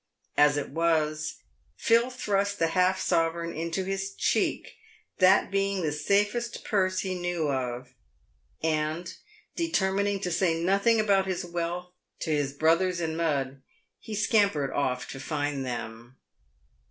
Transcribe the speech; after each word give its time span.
As 0.35 0.57
it 0.57 0.69
was, 0.71 1.35
Phil 1.77 2.09
thrust 2.09 2.57
the 2.57 2.69
half 2.69 2.99
sovereign 2.99 3.53
into 3.55 3.85
hi§ 3.85 4.15
cheek, 4.17 4.77
that 5.19 5.51
being 5.51 5.83
the 5.83 5.91
safest 5.91 6.63
purse 6.65 7.01
he 7.01 7.13
knew 7.13 7.49
of, 7.51 7.93
and, 8.63 9.13
determining 9.55 10.19
to 10.21 10.31
say 10.31 10.55
nothing 10.59 10.99
about 10.99 11.27
his 11.27 11.45
wealth 11.45 11.93
to 12.21 12.31
his 12.31 12.51
brothers 12.51 12.99
in 12.99 13.15
mud, 13.15 13.61
he 13.99 14.15
scampered 14.15 14.71
off 14.71 15.07
to 15.09 15.19
find 15.19 15.63
them. 15.63 16.17